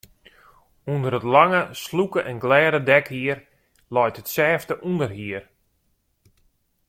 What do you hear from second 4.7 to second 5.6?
ûnderhier.